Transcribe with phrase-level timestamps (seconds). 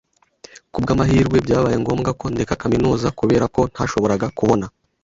[0.73, 4.65] Kubwamahirwe, byabaye ngombwa ko ndeka kaminuza kubera ko ntashoboraga kubona